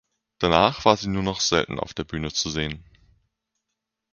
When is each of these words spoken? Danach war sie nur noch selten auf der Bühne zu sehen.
Danach 0.39 0.83
war 0.83 0.97
sie 0.97 1.09
nur 1.09 1.21
noch 1.21 1.41
selten 1.41 1.79
auf 1.79 1.93
der 1.93 2.05
Bühne 2.05 2.31
zu 2.31 2.49
sehen. 2.49 2.83